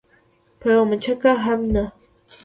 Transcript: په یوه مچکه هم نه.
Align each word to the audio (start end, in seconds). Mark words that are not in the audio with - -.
په 0.59 0.67
یوه 0.73 0.85
مچکه 0.89 1.31
هم 1.45 1.59
نه. 1.73 1.83